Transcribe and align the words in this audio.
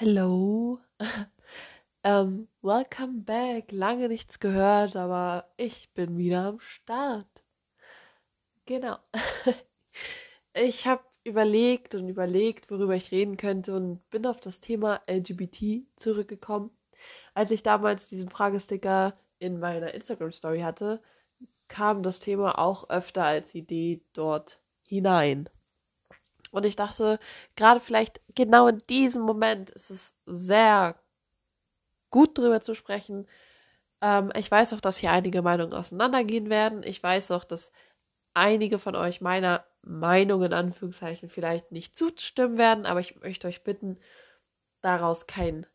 Hello. 0.00 0.78
ähm, 2.04 2.46
welcome 2.62 3.22
back. 3.22 3.72
Lange 3.72 4.06
nichts 4.06 4.38
gehört, 4.38 4.94
aber 4.94 5.50
ich 5.56 5.92
bin 5.92 6.16
wieder 6.16 6.44
am 6.44 6.60
Start. 6.60 7.26
Genau. 8.64 8.96
ich 10.54 10.86
habe 10.86 11.02
überlegt 11.24 11.96
und 11.96 12.08
überlegt, 12.08 12.70
worüber 12.70 12.94
ich 12.94 13.10
reden 13.10 13.36
könnte 13.36 13.74
und 13.74 14.08
bin 14.10 14.24
auf 14.24 14.38
das 14.38 14.60
Thema 14.60 15.00
LGBT 15.08 15.88
zurückgekommen. 15.96 16.70
Als 17.34 17.50
ich 17.50 17.64
damals 17.64 18.06
diesen 18.06 18.28
Fragesticker 18.28 19.12
in 19.40 19.58
meiner 19.58 19.94
Instagram 19.94 20.30
Story 20.30 20.60
hatte, 20.60 21.02
kam 21.66 22.04
das 22.04 22.20
Thema 22.20 22.60
auch 22.60 22.88
öfter 22.88 23.24
als 23.24 23.52
Idee 23.52 24.04
dort 24.12 24.60
hinein. 24.86 25.48
Und 26.52 26.64
ich 26.66 26.76
dachte, 26.76 27.18
gerade 27.56 27.80
vielleicht 27.80 28.20
genau 28.34 28.68
in 28.68 28.78
diesem 28.88 29.22
Moment 29.22 29.70
ist 29.70 29.90
es 29.90 30.14
sehr 30.26 30.96
gut 32.10 32.36
drüber 32.38 32.60
zu 32.60 32.74
sprechen. 32.74 33.26
Ähm, 34.00 34.32
ich 34.36 34.50
weiß 34.50 34.72
auch, 34.72 34.80
dass 34.80 34.98
hier 34.98 35.12
einige 35.12 35.42
Meinungen 35.42 35.74
auseinandergehen 35.74 36.50
werden. 36.50 36.82
Ich 36.82 37.02
weiß 37.02 37.30
auch, 37.32 37.44
dass 37.44 37.72
einige 38.34 38.78
von 38.78 38.96
euch 38.96 39.20
meiner 39.20 39.64
Meinung 39.82 40.42
in 40.42 40.52
Anführungszeichen 40.52 41.30
vielleicht 41.30 41.72
nicht 41.72 41.96
zustimmen 41.96 42.58
werden, 42.58 42.86
aber 42.86 43.00
ich 43.00 43.16
möchte 43.20 43.48
euch 43.48 43.64
bitten, 43.64 43.98
daraus 44.80 45.26
kein 45.26 45.66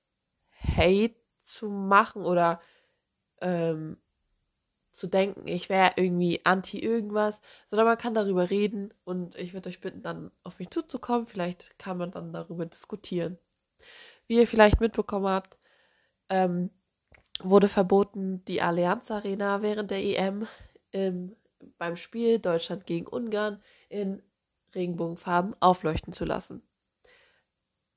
Hate 0.78 1.16
zu 1.42 1.70
machen 1.70 2.24
oder 2.24 2.62
ähm, 3.42 3.98
zu 4.94 5.08
denken, 5.08 5.48
ich 5.48 5.70
wäre 5.70 5.94
irgendwie 5.96 6.42
anti 6.46 6.78
irgendwas, 6.78 7.42
sondern 7.66 7.88
man 7.88 7.98
kann 7.98 8.14
darüber 8.14 8.52
reden 8.52 8.94
und 9.04 9.36
ich 9.36 9.54
würde 9.54 9.70
euch 9.70 9.82
bitten, 9.82 10.04
dann 10.04 10.32
auf 10.44 10.60
mich 10.60 10.70
zuzukommen. 10.70 11.26
Vielleicht 11.26 11.80
kann 11.80 11.98
man 11.98 12.12
dann 12.12 12.32
darüber 12.32 12.68
diskutieren. 12.68 13.40
Wie 14.28 14.38
ihr 14.38 14.48
vielleicht 14.48 14.80
mitbekommen 14.82 15.26
habt, 15.26 15.58
ähm, 16.30 16.70
wurde 17.42 17.68
verboten, 17.68 18.46
die 18.46 18.62
Allianz 18.62 19.10
Arena 19.10 19.64
während 19.64 19.90
der 19.90 20.04
EM 20.04 20.48
im, 20.92 21.36
beim 21.80 21.98
Spiel 21.98 22.38
Deutschland 22.38 22.86
gegen 22.86 23.08
Ungarn 23.08 23.62
in 23.90 24.22
Regenbogenfarben 24.76 25.56
aufleuchten 25.60 26.14
zu 26.14 26.24
lassen. 26.24 26.62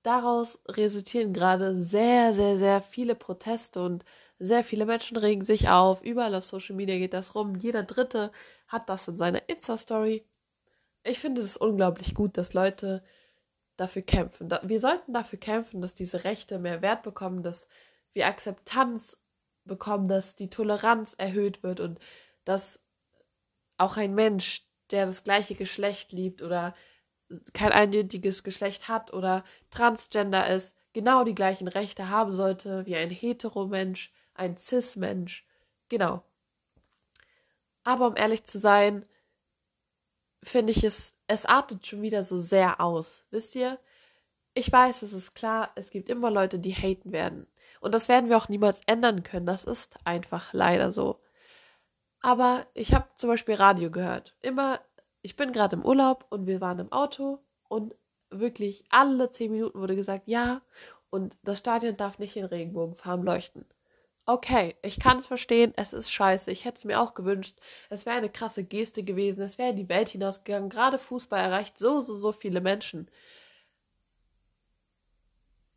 Daraus 0.03 0.61
resultieren 0.67 1.35
gerade 1.35 1.77
sehr, 1.83 2.33
sehr, 2.33 2.57
sehr 2.57 2.81
viele 2.81 3.15
Proteste 3.15 3.85
und 3.85 4.05
sehr 4.39 4.65
viele 4.65 4.87
Menschen 4.87 5.17
regen 5.17 5.45
sich 5.45 5.69
auf. 5.69 6.03
Überall 6.03 6.35
auf 6.35 6.45
Social 6.45 6.77
Media 6.77 6.99
geht 6.99 7.15
das 7.15 7.35
rum. 7.35 7.57
Jeder 7.57 7.83
Dritte 7.83 8.33
hat 8.69 8.89
das 8.89 9.09
in 9.09 9.17
seiner 9.17 9.49
Insta-Story. 9.49 10.27
Ich 11.05 11.19
finde 11.19 11.41
es 11.41 11.57
unglaublich 11.57 12.15
gut, 12.15 12.37
dass 12.37 12.53
Leute 12.53 13.03
dafür 13.77 14.03
kämpfen. 14.03 14.51
Wir 14.63 14.81
sollten 14.81 15.13
dafür 15.13 15.39
kämpfen, 15.39 15.81
dass 15.81 15.95
diese 15.95 16.25
Rechte 16.25 16.59
mehr 16.59 16.83
Wert 16.83 17.03
bekommen, 17.03 17.43
dass 17.43 17.67
wir 18.13 18.27
Akzeptanz 18.27 19.19
bekommen, 19.65 20.09
dass 20.09 20.37
die 20.37 20.51
Toleranz 20.51 21.15
erhöht 21.19 21.63
wird 21.63 21.81
und 21.81 21.99
dass 22.45 22.81
auch 23.77 23.97
ein 23.97 24.15
Mensch, 24.15 24.67
der 24.91 25.07
das 25.07 25.25
gleiche 25.25 25.55
Geschlecht 25.55 26.13
liebt 26.13 26.43
oder 26.43 26.75
kein 27.53 27.73
eindeutiges 27.73 28.45
Geschlecht 28.45 28.89
hat 28.89 29.13
oder 29.13 29.45
transgender 29.71 30.49
ist, 30.49 30.77
genau 30.93 31.25
die 31.25 31.35
gleichen 31.35 31.69
Rechte 31.69 32.09
haben 32.09 32.33
sollte 32.33 32.87
wie 32.87 32.97
ein 32.97 33.11
Hetero-Mensch, 33.11 34.13
ein 34.39 34.57
Cis-Mensch. 34.57 35.47
Genau. 35.89 36.23
Aber 37.85 38.09
um 38.09 38.17
ehrlich 38.17 38.45
zu 38.45 38.59
sein, 38.59 39.07
finde 40.43 40.73
ich 40.73 40.85
es, 40.85 41.15
es 41.29 41.47
artet 41.47 41.87
schon 41.87 42.03
wieder 42.03 42.25
so 42.25 42.37
sehr 42.37 42.81
aus. 42.81 43.25
Wisst 43.31 43.55
ihr? 43.55 43.79
Ich 44.55 44.73
weiß, 44.73 45.03
es 45.03 45.13
ist 45.13 45.35
klar, 45.35 45.71
es 45.77 45.91
gibt 45.91 46.09
immer 46.09 46.31
Leute, 46.31 46.59
die 46.59 46.75
haten 46.75 47.13
werden. 47.13 47.47
Und 47.81 47.95
das 47.95 48.09
werden 48.09 48.31
wir 48.31 48.37
auch 48.39 48.49
niemals 48.49 48.81
ändern 48.87 49.23
können. 49.23 49.47
Das 49.47 49.65
ist 49.65 49.99
einfach 50.05 50.53
leider 50.53 50.91
so. 50.91 51.21
Aber 52.21 52.65
ich 52.75 52.95
habe 52.95 53.07
zum 53.17 53.29
Beispiel 53.31 53.55
Radio 53.55 53.91
gehört. 53.91 54.35
Immer, 54.41 54.81
ich 55.23 55.37
bin 55.37 55.53
gerade 55.53 55.77
im 55.77 55.85
Urlaub 55.85 56.27
und 56.31 56.47
wir 56.47 56.61
waren 56.61 56.79
im 56.79 56.93
Auto 56.93 57.45
und 57.69 57.95
wirklich 58.31 58.85
alle 58.91 59.31
zehn 59.31 59.53
Minuten 59.53 59.79
wurde 59.79 59.95
gesagt, 59.95 60.27
ja, 60.27 60.63
und 61.11 61.37
das 61.43 61.59
Stadion 61.59 61.97
darf 61.97 62.19
nicht 62.19 62.37
in 62.37 62.45
Regenbogenfarben 62.45 63.25
leuchten 63.25 63.67
okay, 64.27 64.77
ich 64.83 64.99
kann 64.99 65.19
es 65.19 65.27
verstehen, 65.27 65.73
es 65.77 65.93
ist 65.93 66.11
scheiße, 66.11 66.51
ich 66.51 66.65
hätte 66.65 66.79
es 66.79 66.85
mir 66.85 67.01
auch 67.01 67.15
gewünscht, 67.15 67.59
es 67.89 68.07
wäre 68.07 68.17
eine 68.17 68.29
krasse 68.29 68.65
Geste 68.65 69.05
gewesen, 69.05 69.41
es 69.43 69.57
wäre 69.57 69.71
in 69.71 69.77
die 69.77 69.89
Welt 69.89 70.09
hinausgegangen, 70.09 70.69
gerade 70.69 70.99
Fußball 70.99 71.41
erreicht 71.41 71.79
so, 71.79 72.01
so, 72.01 72.15
so 72.15 72.33
viele 72.33 72.61
Menschen. 72.61 73.09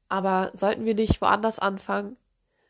Aber 0.10 0.50
sollten 0.54 0.86
wir 0.86 0.96
nicht 0.96 1.22
woanders 1.22 1.60
anfangen? 1.60 2.18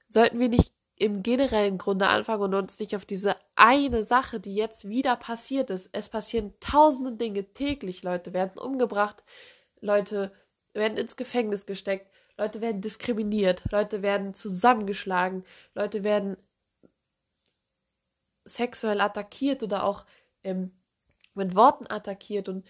Sollten 0.08 0.40
wir 0.40 0.50
nicht 0.50 0.74
im 0.98 1.24
generellen 1.24 1.78
Grunde 1.78 2.08
anfangen 2.08 2.44
und 2.44 2.54
uns 2.54 2.80
nicht 2.80 2.96
auf 2.96 3.06
diese 3.06 3.38
eine 3.56 4.04
Sache, 4.04 4.42
die 4.42 4.54
jetzt 4.54 4.88
wieder 4.88 5.16
passiert 5.16 5.70
ist. 5.70 5.90
Es 5.94 6.10
passieren 6.10 6.54
tausende 6.60 7.14
Dinge 7.14 7.54
täglich. 7.54 8.04
Leute 8.04 8.34
werden 8.34 8.60
umgebracht, 8.60 9.24
Leute 9.80 10.34
werden 10.74 10.98
ins 10.98 11.16
Gefängnis 11.16 11.66
gesteckt, 11.66 12.09
Leute 12.40 12.62
werden 12.62 12.80
diskriminiert, 12.80 13.64
Leute 13.70 14.02
werden 14.02 14.34
zusammengeschlagen, 14.34 15.44
Leute 15.76 16.06
werden 16.06 16.38
sexuell 18.46 19.02
attackiert 19.02 19.62
oder 19.62 19.84
auch 19.84 20.06
ähm, 20.46 20.72
mit 21.34 21.54
Worten 21.54 21.86
attackiert. 21.88 22.48
Und 22.48 22.66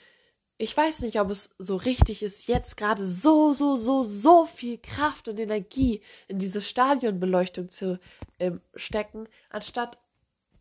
ich 0.57 0.75
weiß 0.75 1.02
nicht, 1.02 1.19
ob 1.19 1.30
es 1.30 1.52
so 1.59 1.75
richtig 1.75 2.24
ist, 2.24 2.47
jetzt 2.47 2.78
gerade 2.78 3.06
so, 3.06 3.53
so, 3.53 3.78
so, 3.78 4.02
so 4.02 4.46
viel 4.46 4.80
Kraft 4.80 5.28
und 5.28 5.40
Energie 5.40 6.01
in 6.28 6.40
diese 6.40 6.63
Stadionbeleuchtung 6.63 7.69
zu 7.69 8.00
ähm, 8.40 8.62
stecken, 8.74 9.30
anstatt 9.51 10.00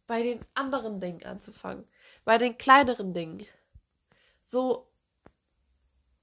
bei 0.07 0.23
den 0.23 0.41
anderen 0.53 1.01
Dingen 1.01 1.25
anzufangen, 1.25 1.89
bei 2.27 2.37
den 2.37 2.59
kleineren 2.59 3.15
Dingen. 3.15 3.47
So 4.43 4.88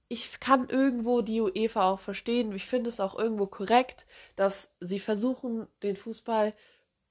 ich 0.08 0.40
kann 0.40 0.70
irgendwo 0.70 1.22
die 1.22 1.42
UEFA 1.42 1.92
auch 1.92 2.00
verstehen. 2.00 2.52
Ich 2.54 2.66
finde 2.66 2.90
es 2.90 3.00
auch 3.00 3.18
irgendwo 3.18 3.48
korrekt, 3.48 4.06
dass 4.36 4.70
sie 4.80 5.00
versuchen, 5.00 5.68
den 5.82 5.96
Fußball 5.96 6.54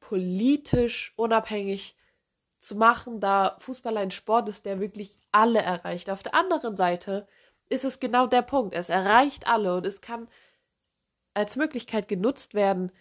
politisch 0.01 1.13
unabhängig 1.17 1.97
zu 2.59 2.77
machen, 2.77 3.21
da 3.21 3.57
Fußball 3.59 3.97
ein 3.97 4.11
Sport 4.11 4.49
ist, 4.49 4.65
der 4.65 4.81
wirklich 4.81 5.19
alle 5.33 5.61
erreicht. 5.61 6.09
Auf 6.09 6.23
der 6.23 6.35
anderen 6.35 6.77
Seite 6.77 7.27
ist 7.69 7.85
es 7.85 8.01
genau 8.01 8.27
der 8.27 8.43
Punkt. 8.43 8.75
Es 8.75 8.89
erreicht 8.89 9.49
alle 9.49 9.77
und 9.77 9.87
es 9.87 10.01
kann 10.01 10.29
als 11.35 11.57
Möglichkeit 11.57 12.09
genutzt 12.09 12.55
werden, 12.55 12.93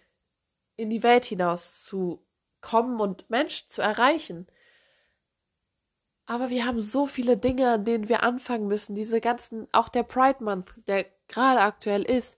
in 0.75 0.89
die 0.89 1.03
Welt 1.03 1.25
hinaus 1.25 1.83
zu 1.83 2.25
kommen 2.61 2.99
und 2.99 3.29
Menschen 3.29 3.69
zu 3.69 3.81
erreichen. 3.81 4.47
Aber 6.25 6.49
wir 6.49 6.65
haben 6.65 6.81
so 6.81 7.05
viele 7.05 7.35
Dinge, 7.37 7.71
an 7.71 7.83
denen 7.83 8.07
wir 8.07 8.23
anfangen 8.23 8.67
müssen. 8.67 8.95
Diese 8.95 9.19
ganzen, 9.19 9.67
auch 9.71 9.89
der 9.89 10.03
Pride 10.03 10.43
Month, 10.43 10.73
der 10.87 11.05
gerade 11.27 11.61
aktuell 11.61 12.03
ist, 12.03 12.37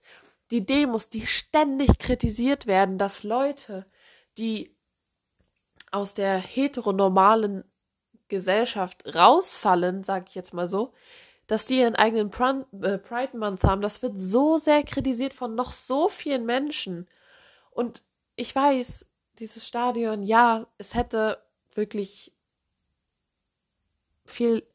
die 0.50 0.64
Demos, 0.64 1.08
die 1.08 1.26
ständig 1.26 1.98
kritisiert 1.98 2.66
werden, 2.66 2.98
dass 2.98 3.22
Leute, 3.22 3.86
die 4.38 4.76
aus 5.90 6.14
der 6.14 6.36
heteronormalen 6.38 7.64
Gesellschaft 8.28 9.14
rausfallen, 9.14 10.02
sag 10.02 10.28
ich 10.28 10.34
jetzt 10.34 10.52
mal 10.52 10.68
so, 10.68 10.92
dass 11.46 11.66
die 11.66 11.78
ihren 11.78 11.94
eigenen 11.94 12.30
äh, 12.82 12.98
Pride 12.98 13.36
Month 13.36 13.62
haben, 13.62 13.80
das 13.80 14.02
wird 14.02 14.14
so 14.20 14.56
sehr 14.56 14.82
kritisiert 14.82 15.32
von 15.32 15.54
noch 15.54 15.72
so 15.72 16.08
vielen 16.08 16.44
Menschen. 16.44 17.08
Und 17.70 18.02
ich 18.34 18.54
weiß, 18.54 19.06
dieses 19.38 19.66
Stadion, 19.66 20.22
ja, 20.22 20.66
es 20.78 20.94
hätte 20.94 21.42
wirklich 21.72 22.35
viel 24.26 24.66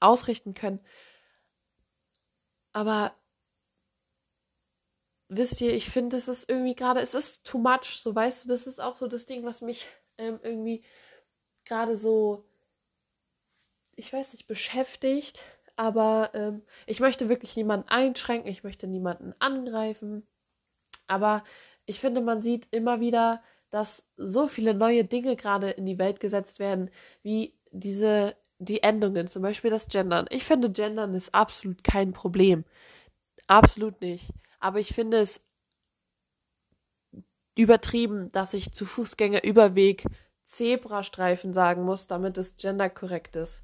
ausrichten 0.00 0.54
können. 0.54 0.80
Aber 2.72 3.14
wisst 5.28 5.60
ihr, 5.60 5.74
ich 5.74 5.90
finde, 5.90 6.16
es 6.16 6.28
ist 6.28 6.48
irgendwie 6.48 6.74
gerade, 6.74 7.00
es 7.00 7.14
ist 7.14 7.44
too 7.44 7.58
much, 7.58 7.98
so 8.00 8.14
weißt 8.14 8.44
du, 8.44 8.48
das 8.48 8.66
ist 8.66 8.80
auch 8.80 8.96
so 8.96 9.08
das 9.08 9.26
Ding, 9.26 9.44
was 9.44 9.60
mich 9.60 9.86
ähm, 10.18 10.38
irgendwie 10.42 10.84
gerade 11.64 11.96
so, 11.96 12.44
ich 13.96 14.12
weiß 14.12 14.32
nicht, 14.32 14.46
beschäftigt. 14.46 15.42
Aber 15.76 16.30
ähm, 16.34 16.62
ich 16.86 17.00
möchte 17.00 17.28
wirklich 17.28 17.56
niemanden 17.56 17.88
einschränken, 17.88 18.50
ich 18.50 18.64
möchte 18.64 18.86
niemanden 18.86 19.34
angreifen. 19.38 20.26
Aber 21.06 21.44
ich 21.84 22.00
finde, 22.00 22.20
man 22.20 22.40
sieht 22.40 22.68
immer 22.70 23.00
wieder, 23.00 23.42
dass 23.70 24.06
so 24.16 24.46
viele 24.48 24.74
neue 24.74 25.04
Dinge 25.04 25.36
gerade 25.36 25.70
in 25.70 25.84
die 25.86 25.98
Welt 25.98 26.20
gesetzt 26.20 26.58
werden, 26.58 26.90
wie 27.22 27.58
diese 27.72 28.34
die 28.58 28.82
Endungen, 28.82 29.28
zum 29.28 29.42
Beispiel 29.42 29.70
das 29.70 29.88
Gendern. 29.88 30.26
Ich 30.30 30.44
finde, 30.44 30.70
Gendern 30.70 31.14
ist 31.14 31.34
absolut 31.34 31.84
kein 31.84 32.12
Problem. 32.12 32.64
Absolut 33.46 34.00
nicht. 34.00 34.32
Aber 34.60 34.80
ich 34.80 34.94
finde 34.94 35.18
es 35.18 35.40
übertrieben, 37.54 38.30
dass 38.32 38.54
ich 38.54 38.72
zu 38.72 38.86
Fußgängerüberweg 38.86 40.04
Zebrastreifen 40.44 41.52
sagen 41.52 41.82
muss, 41.82 42.06
damit 42.06 42.38
es 42.38 42.56
genderkorrekt 42.56 43.36
ist. 43.36 43.62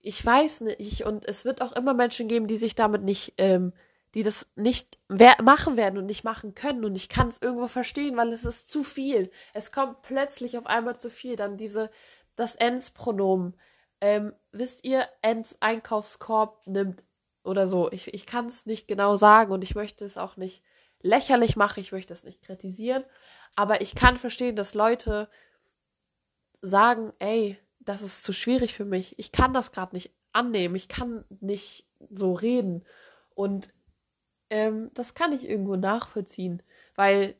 Ich 0.00 0.24
weiß 0.24 0.62
nicht, 0.62 1.04
und 1.04 1.26
es 1.26 1.44
wird 1.44 1.62
auch 1.62 1.72
immer 1.72 1.94
Menschen 1.94 2.28
geben, 2.28 2.46
die 2.46 2.56
sich 2.56 2.74
damit 2.74 3.02
nicht, 3.02 3.34
ähm, 3.38 3.72
die 4.14 4.22
das 4.22 4.46
nicht 4.56 4.98
machen 5.08 5.76
werden 5.76 5.98
und 5.98 6.06
nicht 6.06 6.24
machen 6.24 6.54
können. 6.54 6.84
Und 6.84 6.96
ich 6.96 7.08
kann 7.08 7.28
es 7.28 7.40
irgendwo 7.40 7.66
verstehen, 7.66 8.16
weil 8.16 8.32
es 8.32 8.44
ist 8.44 8.70
zu 8.70 8.84
viel. 8.84 9.30
Es 9.54 9.72
kommt 9.72 10.02
plötzlich 10.02 10.58
auf 10.58 10.66
einmal 10.66 10.96
zu 10.96 11.08
viel. 11.08 11.36
Dann 11.36 11.56
diese, 11.56 11.90
das 12.36 12.54
Ens-Pronomen. 12.54 13.54
Ähm, 14.00 14.34
wisst 14.50 14.84
ihr, 14.84 15.06
Ens 15.22 15.56
Einkaufskorb 15.60 16.66
nimmt 16.66 17.04
oder 17.44 17.66
so. 17.66 17.90
Ich, 17.92 18.12
ich 18.14 18.26
kann 18.26 18.46
es 18.46 18.66
nicht 18.66 18.88
genau 18.88 19.16
sagen 19.16 19.52
und 19.52 19.62
ich 19.62 19.74
möchte 19.74 20.04
es 20.04 20.18
auch 20.18 20.36
nicht 20.36 20.62
lächerlich 21.00 21.56
machen, 21.56 21.80
ich 21.80 21.92
möchte 21.92 22.12
es 22.12 22.24
nicht 22.24 22.42
kritisieren. 22.42 23.04
Aber 23.56 23.80
ich 23.80 23.94
kann 23.94 24.16
verstehen, 24.16 24.56
dass 24.56 24.74
Leute 24.74 25.28
sagen, 26.62 27.12
ey, 27.18 27.58
das 27.80 28.02
ist 28.02 28.22
zu 28.22 28.32
schwierig 28.32 28.74
für 28.74 28.84
mich. 28.84 29.18
Ich 29.18 29.32
kann 29.32 29.52
das 29.52 29.72
gerade 29.72 29.94
nicht 29.94 30.12
annehmen. 30.32 30.76
Ich 30.76 30.88
kann 30.88 31.24
nicht 31.40 31.88
so 32.10 32.32
reden. 32.32 32.84
Und 33.34 33.74
ähm, 34.50 34.90
das 34.94 35.14
kann 35.14 35.32
ich 35.32 35.48
irgendwo 35.48 35.76
nachvollziehen, 35.76 36.62
weil 36.94 37.34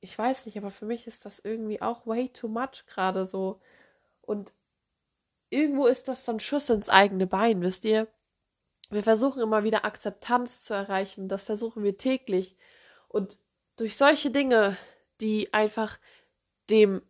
ich 0.00 0.18
weiß 0.18 0.46
nicht, 0.46 0.56
aber 0.56 0.70
für 0.70 0.86
mich 0.86 1.06
ist 1.06 1.24
das 1.24 1.38
irgendwie 1.40 1.82
auch 1.82 2.06
way 2.06 2.28
too 2.28 2.48
much 2.48 2.86
gerade 2.86 3.24
so. 3.24 3.60
Und 4.22 4.52
irgendwo 5.50 5.86
ist 5.86 6.08
das 6.08 6.24
dann 6.24 6.40
Schuss 6.40 6.70
ins 6.70 6.88
eigene 6.88 7.26
Bein, 7.26 7.60
wisst 7.60 7.84
ihr? 7.84 8.08
Wir 8.88 9.02
versuchen 9.02 9.42
immer 9.42 9.62
wieder 9.62 9.84
Akzeptanz 9.84 10.62
zu 10.62 10.74
erreichen, 10.74 11.28
das 11.28 11.44
versuchen 11.44 11.82
wir 11.84 11.96
täglich. 11.96 12.56
Und 13.08 13.38
durch 13.76 13.96
solche 13.96 14.30
Dinge, 14.30 14.76
die 15.20 15.52
einfach 15.52 15.98
dem 16.70 17.02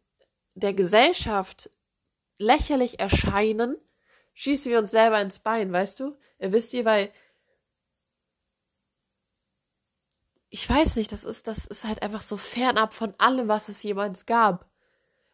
der 0.54 0.74
Gesellschaft 0.74 1.70
lächerlich 2.38 2.98
erscheinen, 2.98 3.76
schießen 4.34 4.70
wir 4.70 4.78
uns 4.78 4.90
selber 4.90 5.20
ins 5.20 5.38
Bein, 5.38 5.72
weißt 5.72 6.00
du? 6.00 6.16
Wisst 6.38 6.74
ihr, 6.74 6.84
weil 6.84 7.10
ich 10.50 10.68
weiß 10.68 10.96
nicht, 10.96 11.12
das 11.12 11.24
ist, 11.24 11.46
das 11.46 11.66
ist 11.66 11.86
halt 11.86 12.02
einfach 12.02 12.22
so 12.22 12.36
fernab 12.36 12.92
von 12.92 13.14
allem, 13.18 13.48
was 13.48 13.68
es 13.68 13.82
jemals 13.82 14.26
gab. 14.26 14.66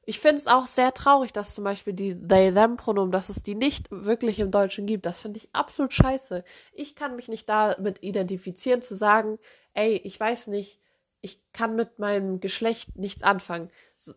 Ich 0.04 0.20
finde 0.20 0.36
es 0.36 0.46
auch 0.46 0.66
sehr 0.66 0.94
traurig, 0.94 1.32
dass 1.32 1.54
zum 1.54 1.64
Beispiel 1.64 1.94
die 1.94 2.14
They-Them-Pronomen, 2.14 3.10
dass 3.10 3.28
es 3.28 3.42
die 3.42 3.56
nicht 3.56 3.90
wirklich 3.90 4.38
im 4.38 4.52
Deutschen 4.52 4.86
gibt. 4.86 5.04
Das 5.04 5.20
finde 5.20 5.38
ich 5.38 5.48
absolut 5.52 5.92
scheiße. 5.92 6.44
Ich 6.72 6.94
kann 6.94 7.16
mich 7.16 7.26
nicht 7.26 7.48
damit 7.48 8.02
identifizieren, 8.02 8.82
zu 8.82 8.94
sagen, 8.94 9.38
ey, 9.74 9.96
ich 9.96 10.20
weiß 10.20 10.46
nicht, 10.46 10.80
ich 11.22 11.40
kann 11.52 11.74
mit 11.74 11.98
meinem 11.98 12.38
Geschlecht 12.38 12.96
nichts 12.96 13.24
anfangen. 13.24 13.70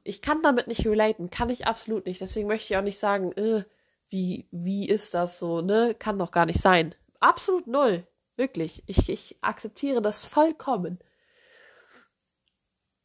Ich 0.03 0.21
kann 0.21 0.43
damit 0.43 0.67
nicht 0.67 0.85
relaten, 0.85 1.31
kann 1.31 1.49
ich 1.49 1.65
absolut 1.65 2.05
nicht. 2.05 2.21
Deswegen 2.21 2.47
möchte 2.47 2.73
ich 2.73 2.77
auch 2.77 2.83
nicht 2.83 2.99
sagen, 2.99 3.31
äh, 3.31 3.63
wie, 4.09 4.47
wie 4.51 4.87
ist 4.87 5.13
das 5.15 5.39
so, 5.39 5.61
ne? 5.61 5.95
Kann 5.97 6.19
doch 6.19 6.31
gar 6.31 6.45
nicht 6.45 6.61
sein. 6.61 6.93
Absolut 7.19 7.65
null. 7.65 8.05
Wirklich. 8.39 8.83
Ich, 8.85 9.09
ich 9.09 9.35
akzeptiere 9.41 10.01
das 10.01 10.23
vollkommen. 10.23 10.97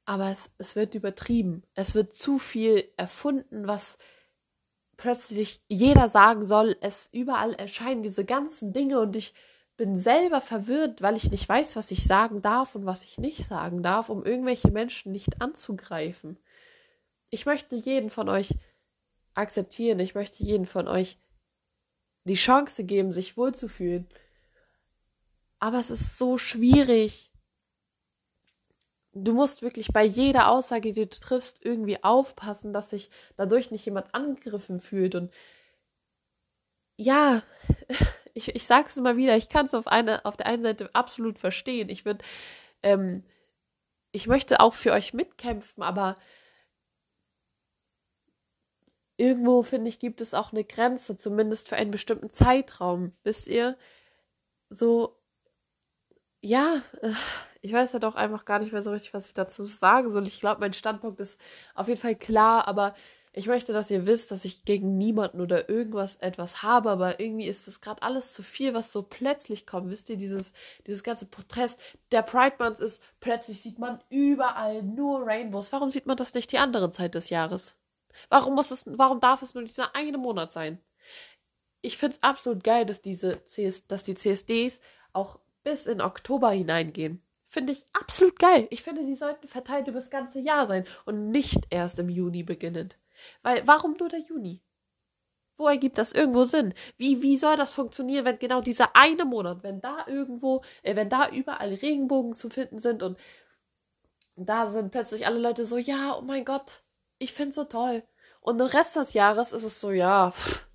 Aber 0.04 0.30
es, 0.30 0.48
es 0.58 0.76
wird 0.76 0.94
übertrieben. 0.94 1.64
Es 1.74 1.96
wird 1.96 2.14
zu 2.14 2.38
viel 2.38 2.88
erfunden, 2.96 3.66
was 3.66 3.98
plötzlich 4.96 5.60
jeder 5.66 6.06
sagen 6.06 6.44
soll. 6.44 6.76
Es 6.80 7.08
überall 7.12 7.52
erscheinen 7.54 8.04
diese 8.04 8.24
ganzen 8.24 8.72
Dinge 8.72 9.00
und 9.00 9.16
ich 9.16 9.34
bin 9.76 9.96
selber 9.96 10.40
verwirrt, 10.40 11.02
weil 11.02 11.16
ich 11.16 11.32
nicht 11.32 11.48
weiß, 11.48 11.74
was 11.74 11.90
ich 11.90 12.06
sagen 12.06 12.40
darf 12.40 12.76
und 12.76 12.86
was 12.86 13.02
ich 13.02 13.18
nicht 13.18 13.44
sagen 13.44 13.82
darf, 13.82 14.10
um 14.10 14.24
irgendwelche 14.24 14.70
Menschen 14.70 15.10
nicht 15.10 15.42
anzugreifen. 15.42 16.38
Ich 17.30 17.44
möchte 17.44 17.74
jeden 17.74 18.10
von 18.10 18.28
euch 18.28 18.54
akzeptieren. 19.34 19.98
Ich 19.98 20.14
möchte 20.14 20.44
jeden 20.44 20.66
von 20.66 20.86
euch 20.86 21.18
die 22.22 22.34
Chance 22.34 22.84
geben, 22.84 23.12
sich 23.12 23.36
wohlzufühlen. 23.36 24.06
Aber 25.64 25.78
es 25.78 25.88
ist 25.88 26.18
so 26.18 26.36
schwierig. 26.36 27.32
Du 29.14 29.32
musst 29.32 29.62
wirklich 29.62 29.94
bei 29.94 30.04
jeder 30.04 30.50
Aussage, 30.50 30.92
die 30.92 31.06
du 31.06 31.08
triffst, 31.08 31.64
irgendwie 31.64 32.04
aufpassen, 32.04 32.74
dass 32.74 32.90
sich 32.90 33.08
dadurch 33.38 33.70
nicht 33.70 33.86
jemand 33.86 34.14
angegriffen 34.14 34.78
fühlt. 34.78 35.14
Und 35.14 35.32
ja, 36.98 37.42
ich, 38.34 38.54
ich 38.54 38.66
sage 38.66 38.88
es 38.88 38.98
immer 38.98 39.16
wieder, 39.16 39.38
ich 39.38 39.48
kann 39.48 39.64
es 39.64 39.72
auf, 39.72 39.86
auf 39.86 40.36
der 40.36 40.46
einen 40.46 40.64
Seite 40.64 40.94
absolut 40.94 41.38
verstehen. 41.38 41.88
Ich 41.88 42.04
würde, 42.04 42.22
ähm, 42.82 43.24
ich 44.12 44.26
möchte 44.26 44.60
auch 44.60 44.74
für 44.74 44.92
euch 44.92 45.14
mitkämpfen, 45.14 45.82
aber 45.82 46.14
irgendwo, 49.16 49.62
finde 49.62 49.88
ich, 49.88 49.98
gibt 49.98 50.20
es 50.20 50.34
auch 50.34 50.52
eine 50.52 50.64
Grenze, 50.64 51.16
zumindest 51.16 51.70
für 51.70 51.76
einen 51.76 51.90
bestimmten 51.90 52.30
Zeitraum. 52.30 53.12
Wisst 53.22 53.46
ihr? 53.46 53.78
So, 54.68 55.23
ja, 56.44 56.82
äh, 57.00 57.10
ich 57.62 57.72
weiß 57.72 57.94
ja 57.94 57.98
doch 57.98 58.14
einfach 58.14 58.44
gar 58.44 58.58
nicht 58.58 58.72
mehr 58.72 58.82
so 58.82 58.90
richtig, 58.90 59.14
was 59.14 59.26
ich 59.26 59.34
dazu 59.34 59.64
sagen 59.64 60.12
soll. 60.12 60.26
Ich 60.26 60.40
glaube, 60.40 60.60
mein 60.60 60.74
Standpunkt 60.74 61.20
ist 61.20 61.40
auf 61.74 61.88
jeden 61.88 62.00
Fall 62.00 62.14
klar, 62.14 62.68
aber 62.68 62.94
ich 63.32 63.46
möchte, 63.46 63.72
dass 63.72 63.90
ihr 63.90 64.06
wisst, 64.06 64.30
dass 64.30 64.44
ich 64.44 64.64
gegen 64.64 64.96
niemanden 64.98 65.40
oder 65.40 65.68
irgendwas 65.68 66.16
etwas 66.16 66.62
habe, 66.62 66.90
aber 66.90 67.18
irgendwie 67.18 67.46
ist 67.46 67.66
das 67.66 67.80
gerade 67.80 68.02
alles 68.02 68.32
zu 68.34 68.42
viel, 68.42 68.74
was 68.74 68.92
so 68.92 69.02
plötzlich 69.02 69.66
kommt. 69.66 69.90
Wisst 69.90 70.10
ihr, 70.10 70.16
dieses, 70.16 70.52
dieses 70.86 71.02
ganze 71.02 71.26
Protest, 71.26 71.80
der 72.12 72.22
Pride 72.22 72.56
Month 72.58 72.78
ist, 72.78 73.02
plötzlich 73.20 73.60
sieht 73.60 73.78
man 73.78 74.04
überall 74.10 74.82
nur 74.82 75.26
Rainbows. 75.26 75.72
Warum 75.72 75.90
sieht 75.90 76.06
man 76.06 76.18
das 76.18 76.34
nicht 76.34 76.52
die 76.52 76.58
andere 76.58 76.90
Zeit 76.90 77.14
des 77.14 77.30
Jahres? 77.30 77.74
Warum 78.28 78.54
muss 78.54 78.70
es, 78.70 78.84
warum 78.86 79.18
darf 79.18 79.42
es 79.42 79.54
nur 79.54 79.64
dieser 79.64 79.96
eine 79.96 80.18
Monat 80.18 80.52
sein? 80.52 80.78
Ich 81.80 81.96
finde 81.96 82.16
es 82.16 82.22
absolut 82.22 82.62
geil, 82.62 82.84
dass 82.86 83.02
diese 83.02 83.42
CS, 83.46 83.86
dass 83.86 84.04
die 84.04 84.14
CSDs 84.14 84.80
auch 85.12 85.40
bis 85.64 85.86
in 85.86 86.00
Oktober 86.00 86.50
hineingehen. 86.50 87.22
Finde 87.46 87.72
ich 87.72 87.86
absolut 87.92 88.38
geil. 88.38 88.66
Ich 88.70 88.82
finde, 88.82 89.04
die 89.04 89.14
sollten 89.14 89.48
verteilt 89.48 89.88
über 89.88 89.98
das 89.98 90.10
ganze 90.10 90.40
Jahr 90.40 90.66
sein 90.66 90.84
und 91.04 91.30
nicht 91.30 91.66
erst 91.70 91.98
im 91.98 92.08
Juni 92.08 92.42
beginnend. 92.42 92.98
Weil, 93.42 93.66
warum 93.66 93.96
nur 93.98 94.08
der 94.08 94.20
Juni? 94.20 94.60
Wo 95.56 95.68
ergibt 95.68 95.98
das 95.98 96.12
irgendwo 96.12 96.44
Sinn? 96.44 96.74
Wie, 96.96 97.22
wie 97.22 97.36
soll 97.36 97.56
das 97.56 97.72
funktionieren, 97.72 98.24
wenn 98.24 98.38
genau 98.40 98.60
dieser 98.60 98.96
eine 98.96 99.24
Monat, 99.24 99.62
wenn 99.62 99.80
da 99.80 100.04
irgendwo, 100.08 100.62
äh, 100.82 100.96
wenn 100.96 101.08
da 101.08 101.28
überall 101.28 101.74
Regenbogen 101.74 102.34
zu 102.34 102.50
finden 102.50 102.80
sind 102.80 103.02
und 103.02 103.18
da 104.36 104.66
sind 104.66 104.90
plötzlich 104.90 105.26
alle 105.26 105.38
Leute 105.38 105.64
so, 105.64 105.78
ja, 105.78 106.16
oh 106.18 106.22
mein 106.22 106.44
Gott, 106.44 106.82
ich 107.18 107.32
find's 107.32 107.54
so 107.54 107.64
toll. 107.64 108.02
Und 108.40 108.58
den 108.58 108.66
Rest 108.66 108.96
des 108.96 109.12
Jahres 109.12 109.52
ist 109.52 109.62
es 109.62 109.80
so, 109.80 109.92
ja, 109.92 110.32
pff, 110.32 110.66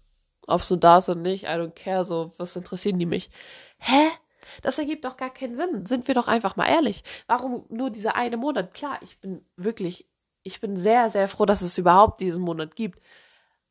ob 0.47 0.65
du 0.65 0.77
da 0.77 1.00
ist 1.00 1.09
oder 1.09 1.19
nicht, 1.19 1.44
I 1.44 1.47
don't 1.47 1.71
care, 1.71 2.06
so, 2.06 2.31
was 2.38 2.56
interessieren 2.56 3.00
die 3.00 3.06
mich? 3.06 3.30
Hä? 3.80 4.09
Das 4.61 4.77
ergibt 4.79 5.06
doch 5.06 5.18
gar 5.18 5.33
keinen 5.33 5.56
Sinn. 5.56 5.85
Sind 5.85 6.07
wir 6.07 6.15
doch 6.15 6.27
einfach 6.27 6.56
mal 6.56 6.68
ehrlich. 6.68 7.03
Warum 7.27 7.65
nur 7.69 7.89
dieser 7.89 8.15
eine 8.15 8.37
Monat? 8.37 8.73
Klar, 8.73 8.99
ich 9.01 9.19
bin 9.19 9.45
wirklich, 9.56 10.07
ich 10.44 10.61
bin 10.61 10.77
sehr, 10.77 11.09
sehr 11.09 11.27
froh, 11.27 11.45
dass 11.45 11.61
es 11.61 11.77
überhaupt 11.77 12.19
diesen 12.19 12.41
Monat 12.41 12.75
gibt. 12.75 12.99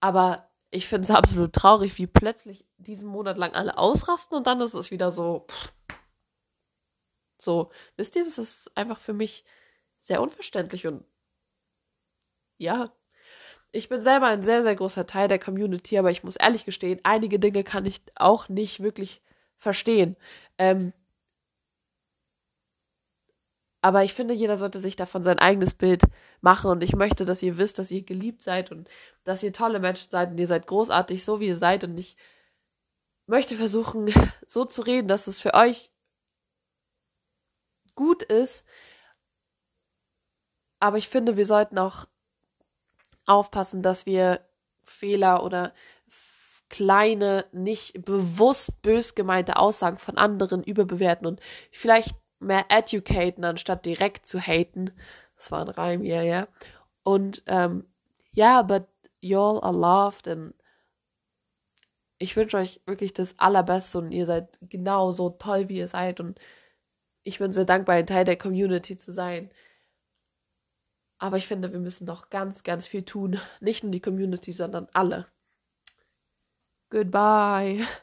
Aber 0.01 0.49
ich 0.71 0.87
finde 0.87 1.03
es 1.03 1.11
absolut 1.15 1.53
traurig, 1.53 1.97
wie 1.99 2.07
plötzlich 2.07 2.67
diesen 2.77 3.09
Monat 3.09 3.39
lang 3.39 3.55
alle 3.55 3.79
ausrasten 3.79 4.37
und 4.37 4.47
dann 4.47 4.61
ist 4.61 4.75
es 4.75 4.91
wieder 4.91 5.11
so. 5.11 5.47
So, 7.41 7.71
wisst 7.97 8.17
ihr, 8.17 8.25
das 8.25 8.39
ist 8.39 8.77
einfach 8.77 8.99
für 8.99 9.13
mich 9.13 9.45
sehr 10.01 10.21
unverständlich 10.21 10.87
und 10.87 11.05
ja, 12.59 12.93
ich 13.71 13.89
bin 13.89 14.01
selber 14.01 14.27
ein 14.27 14.43
sehr, 14.43 14.63
sehr 14.63 14.75
großer 14.75 15.07
Teil 15.07 15.29
der 15.29 15.39
Community, 15.39 15.99
aber 15.99 16.11
ich 16.11 16.25
muss 16.25 16.37
ehrlich 16.37 16.65
gestehen, 16.65 17.01
einige 17.05 17.39
Dinge 17.39 17.65
kann 17.65 17.87
ich 17.87 18.01
auch 18.17 18.49
nicht 18.49 18.81
wirklich 18.83 19.23
verstehen. 19.59 20.17
Ähm, 20.59 20.93
aber 23.81 24.03
ich 24.03 24.13
finde, 24.13 24.35
jeder 24.35 24.57
sollte 24.57 24.81
sich 24.81 24.97
davon 24.97 25.23
sein 25.23 25.39
eigenes 25.39 25.75
Bild 25.75 26.03
machen 26.41 26.71
und 26.71 26.83
ich 26.83 26.97
möchte, 26.97 27.25
dass 27.25 27.43
ihr 27.43 27.59
wisst, 27.59 27.79
dass 27.79 27.91
ihr 27.91 28.03
geliebt 28.03 28.43
seid 28.43 28.73
und 28.73 28.89
dass 29.25 29.43
ihr 29.43 29.53
tolle 29.53 29.79
Menschen 29.79 30.11
seid 30.11 30.31
und 30.31 30.39
ihr 30.39 30.49
seid 30.49 30.67
großartig, 30.67 31.25
so 31.25 31.41
wie 31.41 31.47
ihr 31.49 31.57
seid 31.57 31.85
und 31.85 31.97
ich 31.97 32.17
möchte 33.27 33.57
versuchen, 33.57 34.11
so 34.47 34.65
zu 34.65 34.83
reden, 34.83 35.09
dass 35.09 35.27
es 35.27 35.41
für 35.41 35.55
euch 35.55 35.93
gut 37.95 38.23
ist. 38.23 38.65
Aber 40.81 40.99
ich 40.99 41.09
finde, 41.09 41.37
wir 41.37 41.47
sollten 41.47 41.79
auch 41.79 42.07
aufpassen, 43.27 43.83
dass 43.83 44.07
wir 44.07 44.41
Fehler 44.83 45.45
oder 45.45 45.75
kleine, 46.69 47.47
nicht 47.53 48.05
bewusst 48.05 48.83
bös 48.83 49.15
gemeinte 49.15 49.57
Aussagen 49.57 49.99
von 49.99 50.19
anderen 50.19 50.63
überbewerten 50.63 51.27
und 51.27 51.41
vielleicht 51.71 52.15
mehr 52.41 52.67
educaten, 52.69 53.45
anstatt 53.45 53.87
direkt 53.87 54.27
zu 54.27 54.39
haten. 54.39 54.91
Das 55.37 55.51
war 55.51 55.63
ein 55.63 55.69
Reim, 55.69 56.05
ja, 56.05 56.23
ja. 56.23 56.49
Und 57.03 57.43
ähm, 57.47 57.87
ja, 58.33 58.63
but 58.63 58.87
y'all 59.23 59.61
are 59.63 59.77
loved 59.77 60.29
and 60.29 60.55
ich 62.19 62.37
wünsche 62.37 62.57
euch 62.57 62.81
wirklich 62.85 63.13
das 63.13 63.39
Allerbeste 63.39 63.99
und 63.99 64.13
ihr 64.13 64.27
seid 64.27 64.59
genau 64.61 65.13
so 65.13 65.31
toll, 65.31 65.69
wie 65.69 65.79
ihr 65.79 65.89
seid 65.89 66.21
und 66.21 66.39
ich 67.23 67.39
bin 67.39 67.53
sehr 67.53 67.65
dankbar, 67.65 67.97
ein 67.97 68.07
Teil 68.07 68.25
der 68.25 68.37
Community 68.37 68.97
zu 68.97 69.13
sein. 69.13 69.51
Aber 71.19 71.37
ich 71.37 71.47
finde, 71.47 71.73
wir 71.73 71.81
müssen 71.81 72.07
noch 72.07 72.31
ganz, 72.31 72.63
ganz 72.63 72.87
viel 72.89 73.05
tun. 73.05 73.39
Nicht 73.61 73.83
nur 73.83 73.93
die 73.93 74.01
Community, 74.01 74.53
sondern 74.53 74.89
alle. 74.93 75.27
Goodbye. 76.91 77.87